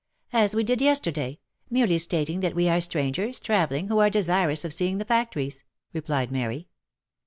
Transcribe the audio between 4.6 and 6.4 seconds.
of seeing the factories," replied